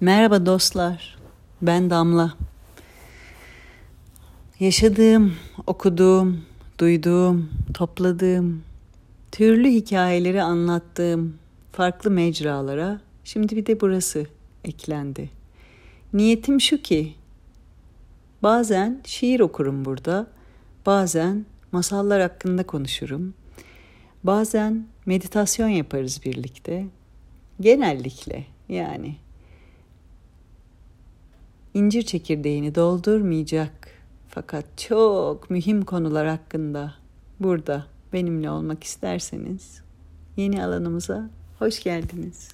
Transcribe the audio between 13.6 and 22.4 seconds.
de burası eklendi. Niyetim şu ki bazen şiir okurum burada, bazen masallar